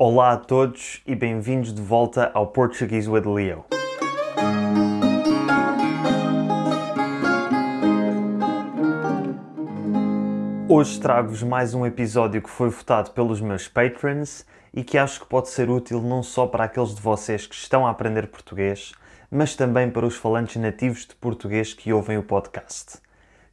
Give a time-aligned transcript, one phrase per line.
[0.00, 3.64] Olá a todos e bem-vindos de volta ao Portuguese with Leo.
[10.68, 15.26] Hoje trago-vos mais um episódio que foi votado pelos meus patrons e que acho que
[15.26, 18.92] pode ser útil não só para aqueles de vocês que estão a aprender português,
[19.28, 23.00] mas também para os falantes nativos de português que ouvem o podcast.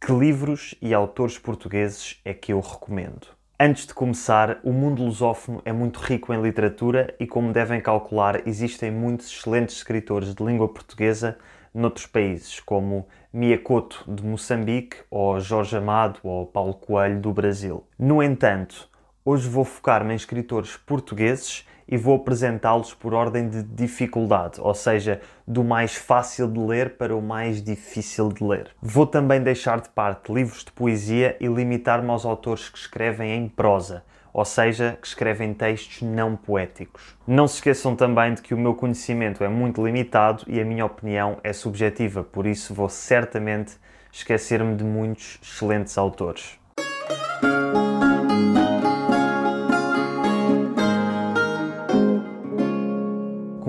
[0.00, 3.37] Que livros e autores portugueses é que eu recomendo?
[3.60, 8.46] Antes de começar, o mundo lusófono é muito rico em literatura e, como devem calcular,
[8.46, 11.36] existem muitos excelentes escritores de língua portuguesa
[11.74, 17.84] noutros países, como Miyakoto de Moçambique, ou Jorge Amado ou Paulo Coelho do Brasil.
[17.98, 18.88] No entanto,
[19.28, 25.20] hoje vou focar-me em escritores portugueses e vou apresentá-los por ordem de dificuldade, ou seja,
[25.46, 28.70] do mais fácil de ler para o mais difícil de ler.
[28.80, 33.48] Vou também deixar de parte livros de poesia e limitar-me aos autores que escrevem em
[33.48, 34.02] prosa,
[34.32, 37.14] ou seja, que escrevem textos não poéticos.
[37.26, 40.86] Não se esqueçam também de que o meu conhecimento é muito limitado e a minha
[40.86, 43.74] opinião é subjetiva, por isso vou certamente
[44.10, 46.58] esquecer-me de muitos excelentes autores.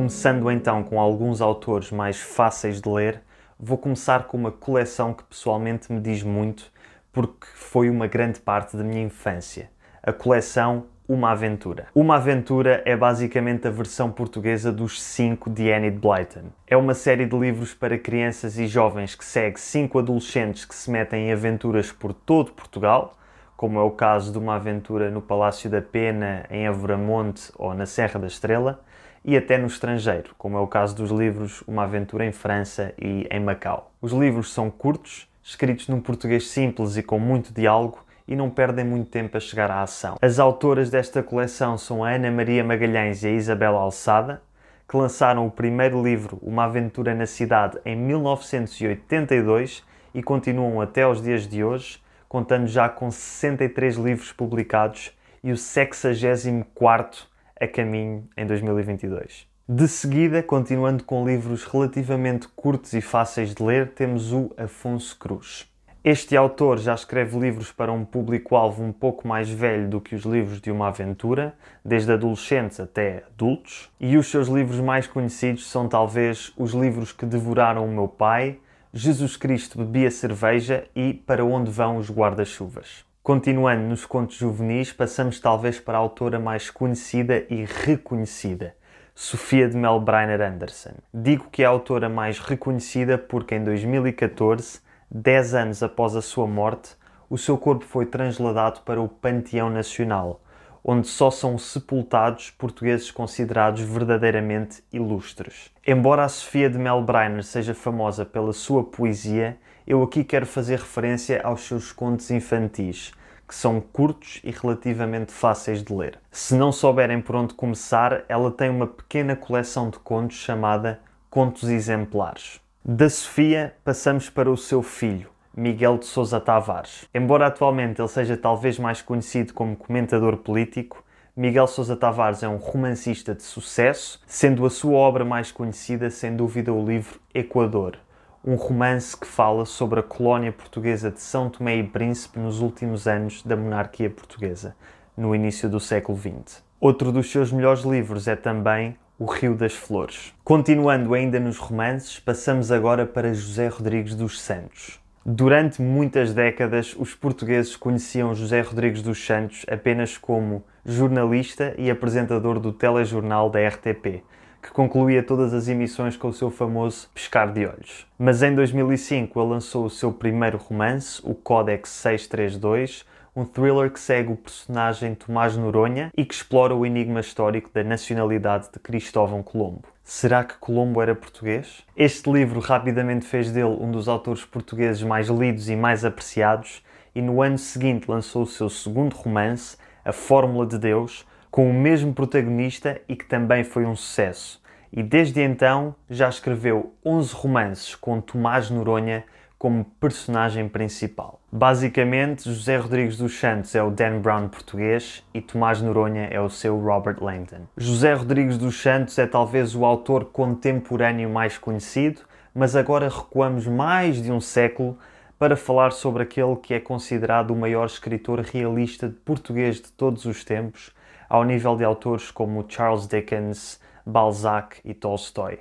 [0.10, 3.22] Começando então com alguns autores mais fáceis de ler,
[3.60, 6.72] vou começar com uma coleção que pessoalmente me diz muito
[7.14, 9.70] porque foi uma grande parte da minha infância
[10.02, 11.90] a coleção Uma Aventura.
[11.94, 16.50] Uma Aventura é basicamente a versão portuguesa dos 5 de Enid Blyton.
[16.66, 20.90] É uma série de livros para crianças e jovens que segue cinco adolescentes que se
[20.90, 23.16] metem em aventuras por todo Portugal,
[23.56, 27.86] como é o caso de uma aventura no Palácio da Pena, em Avramonte ou na
[27.86, 28.82] Serra da Estrela,
[29.24, 33.28] e até no estrangeiro, como é o caso dos livros Uma Aventura em França e
[33.30, 33.92] em Macau.
[34.02, 38.86] Os livros são curtos, escritos num português simples e com muito diálogo, e não perdem
[38.86, 40.16] muito tempo a chegar à ação.
[40.22, 44.40] As autoras desta coleção são a Ana Maria Magalhães e a Isabela Alçada,
[44.88, 51.22] que lançaram o primeiro livro, Uma Aventura na Cidade, em 1982 e continuam até aos
[51.22, 55.12] dias de hoje, contando já com 63 livros publicados
[55.44, 57.28] e o 64
[57.60, 59.48] a caminho em 2022.
[59.68, 65.70] De seguida, continuando com livros relativamente curtos e fáceis de ler, temos o Afonso Cruz.
[66.04, 70.24] Este autor já escreve livros para um público-alvo um pouco mais velho do que os
[70.24, 71.54] livros de uma aventura,
[71.84, 77.26] desde adolescentes até adultos, e os seus livros mais conhecidos são talvez Os Livros que
[77.26, 78.58] Devoraram o Meu Pai,
[78.94, 83.09] Jesus Cristo Bebia Cerveja e Para Onde Vão os Guarda-Chuvas.
[83.22, 88.74] Continuando nos contos juvenis, passamos talvez para a autora mais conhecida e reconhecida,
[89.14, 90.94] Sofia de Melbreiner Anderson.
[91.14, 94.80] Digo que é a autora mais reconhecida porque em 2014
[95.12, 96.96] dez anos após a sua morte,
[97.30, 100.42] o seu corpo foi transladado para o Panteão Nacional,
[100.82, 105.72] onde só são sepultados portugueses considerados verdadeiramente ilustres.
[105.86, 109.58] Embora a Sofia de Melbreiner seja famosa pela sua poesia,
[109.90, 113.12] eu aqui quero fazer referência aos seus contos infantis,
[113.48, 116.20] que são curtos e relativamente fáceis de ler.
[116.30, 121.68] Se não souberem por onde começar, ela tem uma pequena coleção de contos chamada Contos
[121.68, 122.62] Exemplares.
[122.86, 127.06] Da Sofia, passamos para o seu filho, Miguel de Sousa Tavares.
[127.12, 131.04] Embora atualmente ele seja talvez mais conhecido como comentador político,
[131.36, 136.36] Miguel Sousa Tavares é um romancista de sucesso, sendo a sua obra mais conhecida sem
[136.36, 137.98] dúvida o livro Equador,
[138.44, 143.08] um romance que fala sobre a colónia portuguesa de São Tomé e Príncipe nos últimos
[143.08, 144.76] anos da monarquia portuguesa,
[145.16, 146.64] no início do século XX.
[146.80, 150.34] Outro dos seus melhores livros é também o Rio das Flores.
[150.46, 154.98] Continuando ainda nos romances, passamos agora para José Rodrigues dos Santos.
[155.26, 162.60] Durante muitas décadas, os portugueses conheciam José Rodrigues dos Santos apenas como jornalista e apresentador
[162.60, 164.24] do telejornal da RTP,
[164.62, 168.06] que concluía todas as emissões com o seu famoso pescar de olhos.
[168.18, 173.06] Mas em 2005 ele lançou o seu primeiro romance, o Codex 632,
[173.36, 177.84] um thriller que segue o personagem Tomás Noronha e que explora o enigma histórico da
[177.84, 179.84] nacionalidade de Cristóvão Colombo.
[180.04, 181.84] Será que Colombo era português?
[181.96, 186.84] Este livro rapidamente fez dele um dos autores portugueses mais lidos e mais apreciados,
[187.14, 191.74] e no ano seguinte lançou o seu segundo romance, A Fórmula de Deus, com o
[191.74, 194.62] mesmo protagonista e que também foi um sucesso.
[194.92, 199.24] E desde então já escreveu 11 romances com Tomás Noronha
[199.60, 201.40] como personagem principal.
[201.52, 206.50] Basicamente, José Rodrigues dos Santos é o Dan Brown português e Tomás Noronha é o
[206.50, 207.68] seu Robert Langdon.
[207.76, 212.22] José Rodrigues dos Santos é talvez o autor contemporâneo mais conhecido,
[212.56, 214.98] mas agora recuamos mais de um século
[215.38, 220.44] para falar sobre aquele que é considerado o maior escritor realista português de todos os
[220.44, 220.92] tempos,
[221.30, 225.60] ao nível de autores como Charles Dickens, Balzac e Tolstói.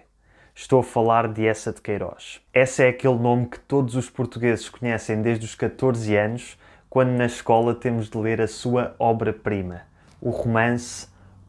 [0.54, 2.40] Estou a falar de Essa de Queiroz.
[2.52, 7.26] Essa é aquele nome que todos os portugueses conhecem desde os 14 anos, quando na
[7.26, 9.82] escola temos de ler a sua obra-prima,
[10.20, 11.06] o romance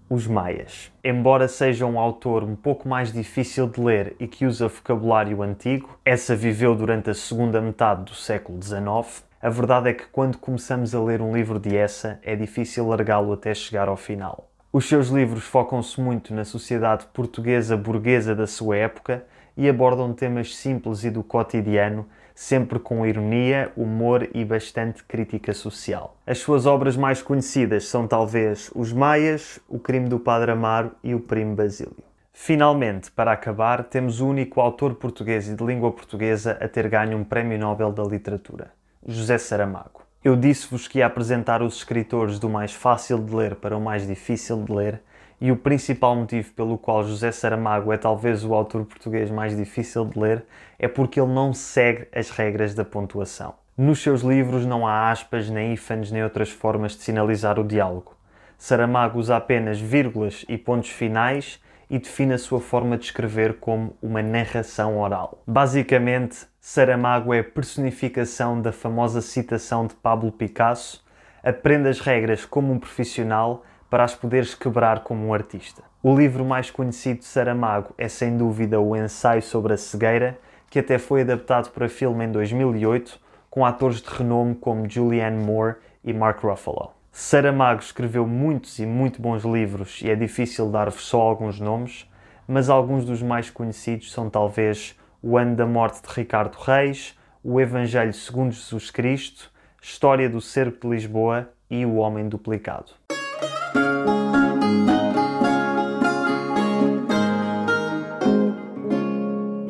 [0.09, 0.91] Os Maias.
[1.03, 5.97] Embora seja um autor um pouco mais difícil de ler e que usa vocabulário antigo,
[6.03, 10.93] essa viveu durante a segunda metade do século XIX, a verdade é que quando começamos
[10.93, 14.49] a ler um livro de essa, é difícil largá-lo até chegar ao final.
[14.71, 19.23] Os seus livros focam-se muito na sociedade portuguesa burguesa da sua época
[19.55, 22.05] e abordam temas simples e do cotidiano,
[22.35, 26.17] sempre com ironia, humor e bastante crítica social.
[26.27, 31.15] As suas obras mais conhecidas são talvez Os Maias, O Crime do Padre Amaro e
[31.15, 32.03] O Primo Basílio.
[32.31, 37.17] Finalmente, para acabar, temos o único autor português e de língua portuguesa a ter ganho
[37.17, 38.71] um Prémio Nobel da Literatura,
[39.07, 40.03] José Saramago.
[40.23, 44.05] Eu disse-vos que ia apresentar os escritores do mais fácil de ler para o mais
[44.05, 45.01] difícil de ler,
[45.39, 50.03] e o principal motivo pelo qual José Saramago é talvez o autor português mais difícil
[50.03, 50.43] de ler
[50.77, 53.53] é porque ele não segue as regras da pontuação.
[53.77, 58.13] Nos seus livros não há aspas, nem ífanes, nem outras formas de sinalizar o diálogo.
[58.57, 61.57] Saramago usa apenas vírgulas e pontos finais
[61.89, 65.41] e define a sua forma de escrever como uma narração oral.
[65.47, 71.03] Basicamente, Saramago é a personificação da famosa citação de Pablo Picasso:
[71.43, 75.81] aprenda as regras como um profissional para as poderes quebrar como um artista.
[76.03, 80.39] O livro mais conhecido de Saramago é sem dúvida o Ensaio sobre a Cegueira,
[80.69, 83.19] que até foi adaptado para filme em 2008,
[83.49, 86.98] com atores de renome como Julianne Moore e Mark Ruffalo.
[87.11, 92.07] Saramago escreveu muitos e muito bons livros e é difícil dar-vos só alguns nomes,
[92.47, 97.59] mas alguns dos mais conhecidos são talvez O Ano da Morte de Ricardo Reis, O
[97.59, 99.51] Evangelho segundo Jesus Cristo,
[99.81, 102.98] História do Cerco de Lisboa e O Homem Duplicado.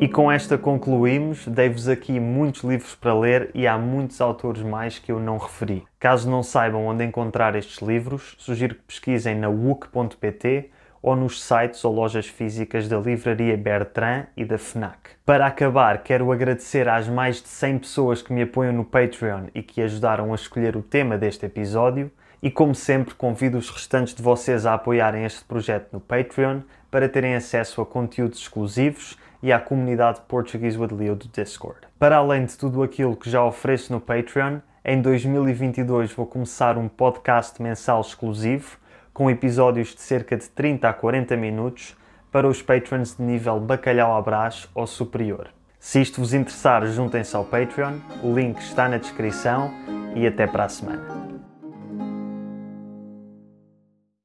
[0.00, 1.46] E com esta concluímos.
[1.46, 5.84] Dei-vos aqui muitos livros para ler e há muitos autores mais que eu não referi.
[5.98, 10.70] Caso não saibam onde encontrar estes livros, sugiro que pesquisem na wook.pt
[11.02, 15.10] ou nos sites ou lojas físicas da Livraria Bertrand e da FNAC.
[15.26, 19.62] Para acabar, quero agradecer às mais de 100 pessoas que me apoiam no Patreon e
[19.62, 22.10] que ajudaram a escolher o tema deste episódio.
[22.42, 26.60] E como sempre, convido os restantes de vocês a apoiarem este projeto no Patreon
[26.90, 31.80] para terem acesso a conteúdos exclusivos e à comunidade Portuguese with Leo do Discord.
[31.98, 36.88] Para além de tudo aquilo que já ofereço no Patreon, em 2022 vou começar um
[36.88, 38.78] podcast mensal exclusivo
[39.12, 41.96] com episódios de cerca de 30 a 40 minutos
[42.32, 45.48] para os patrons de nível bacalhau brás ou superior.
[45.78, 49.70] Se isto vos interessar, juntem-se ao Patreon, o link está na descrição
[50.14, 51.39] e até para a semana.